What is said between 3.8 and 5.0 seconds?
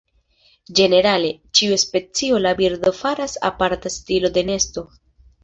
stilo de nesto.